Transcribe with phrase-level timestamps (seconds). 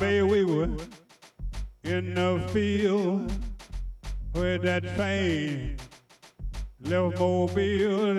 [0.00, 0.68] baby, we were
[1.82, 3.32] in the field
[4.34, 5.76] with that train
[6.80, 8.16] left Mobile.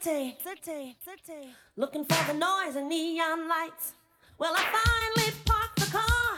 [0.00, 1.48] city, city, city.
[1.76, 3.92] Looking for the noise and neon lights.
[4.38, 6.36] Well, I finally parked the car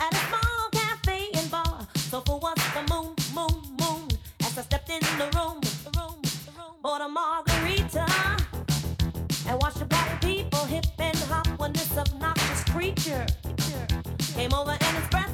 [0.00, 1.86] at a small cafe and bar.
[1.94, 4.08] So for once, the moon, moon, moon?
[4.40, 8.06] As I stepped in the room, the room, the room, bought a margarita
[9.48, 13.26] and watched a party people hip and hop when this obnoxious creature
[14.34, 15.33] came over and expressed.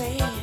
[0.00, 0.39] saying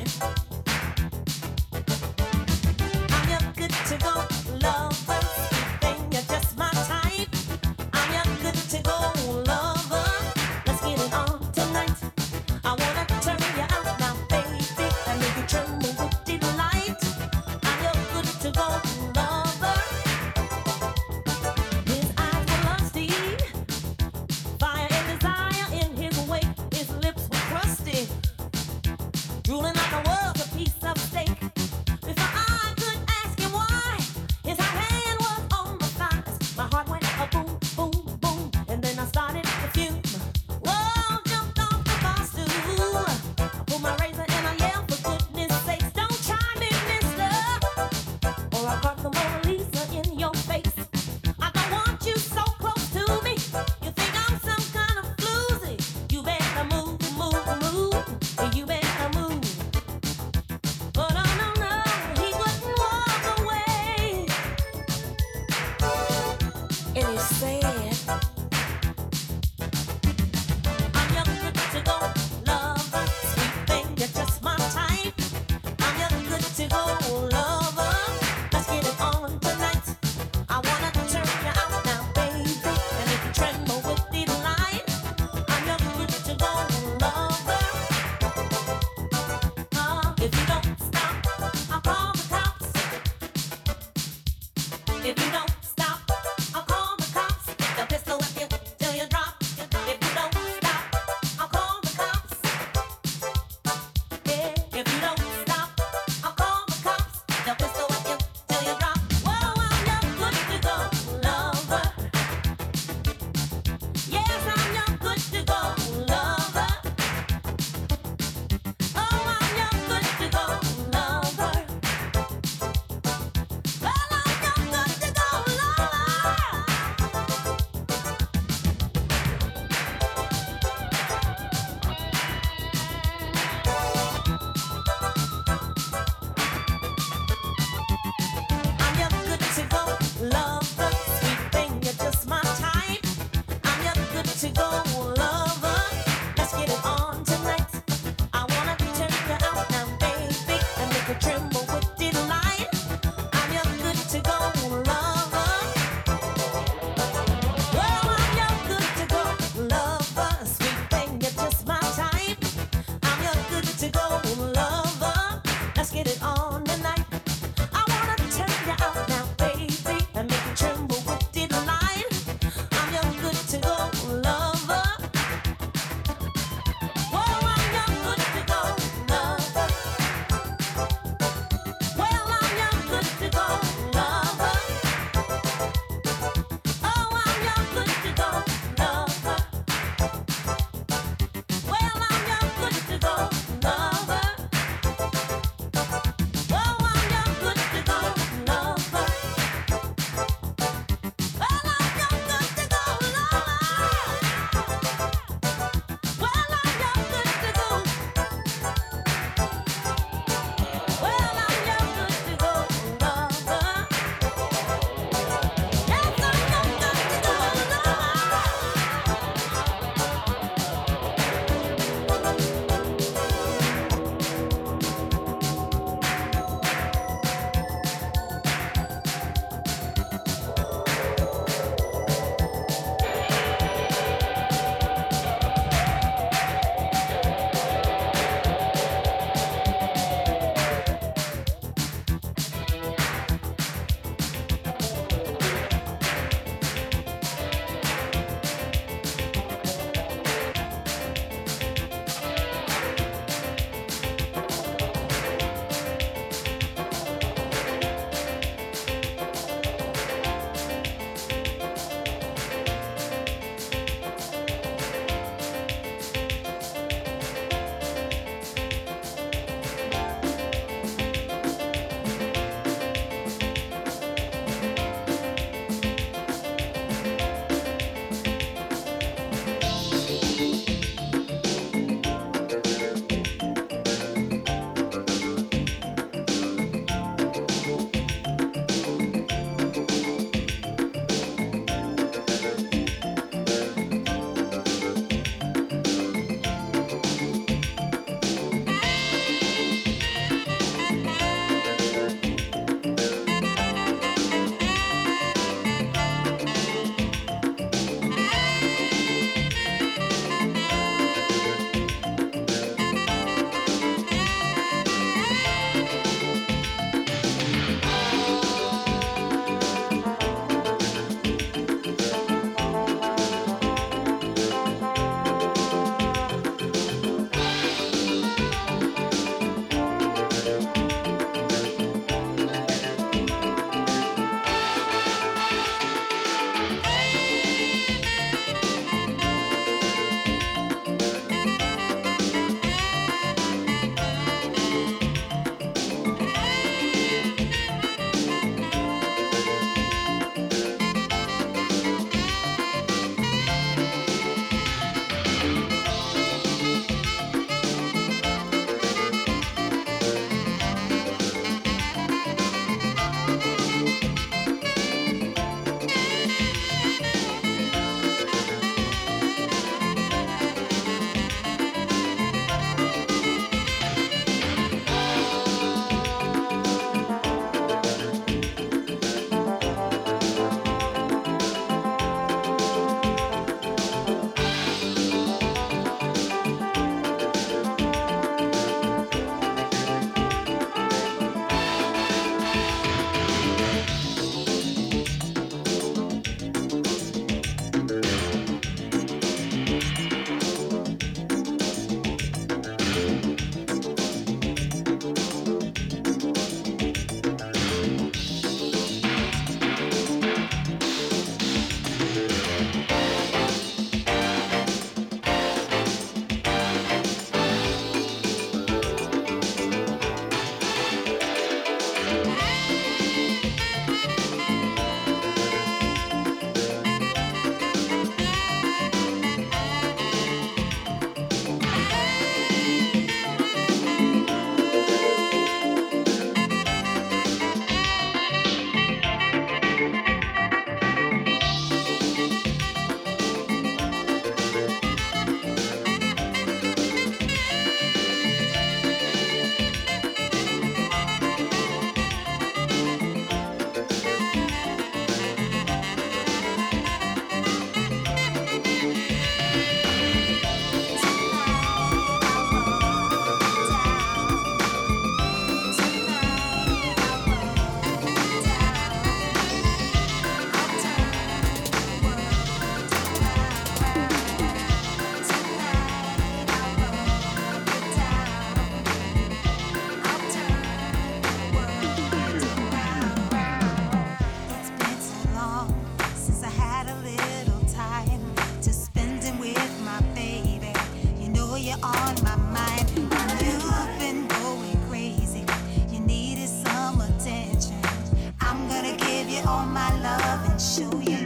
[500.78, 501.17] to you.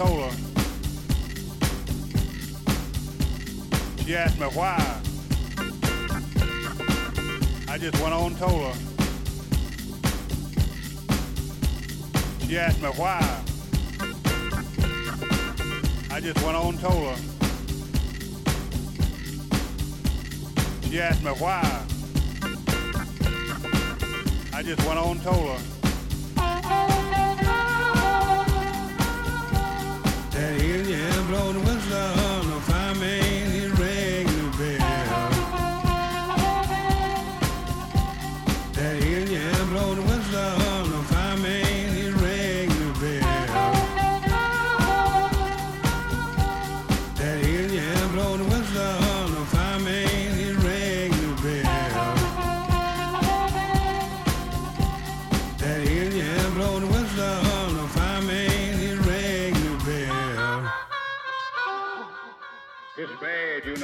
[0.00, 0.36] told her.
[4.02, 4.78] She asked me why.
[7.68, 8.74] I just went on and told her.
[12.46, 13.20] She asked me why.
[16.10, 17.16] I just went on and told her.
[20.88, 21.60] She asked me why.
[24.54, 25.69] I just went on and told her.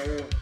[0.07, 0.36] Fire.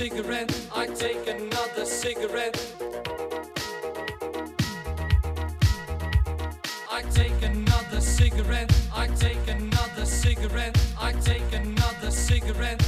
[0.00, 2.56] cigarette, I take another cigarette.
[6.90, 12.80] I take another cigarette, I take another cigarette, I take another cigarette.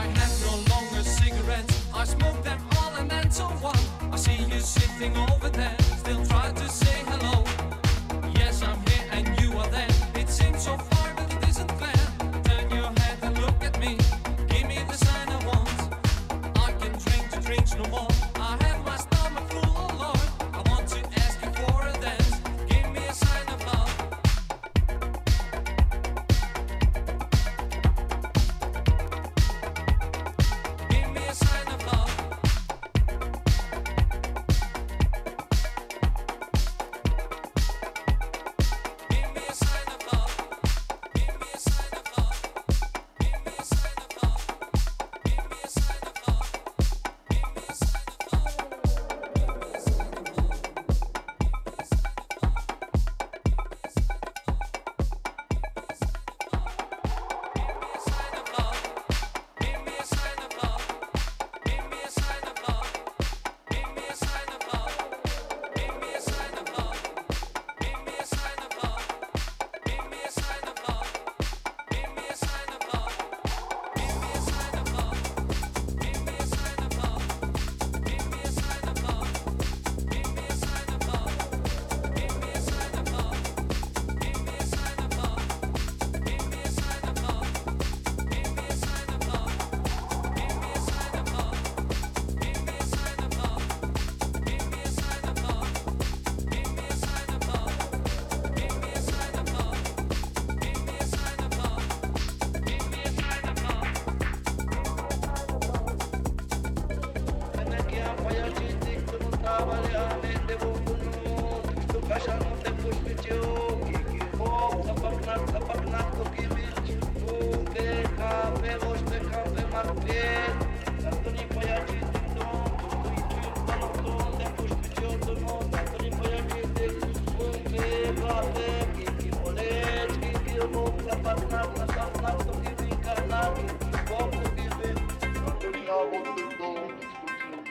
[0.00, 3.80] I have no longer cigarettes, I smoke them all and then so what?
[4.10, 5.83] I see you sitting over there.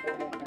[0.03, 0.42] Space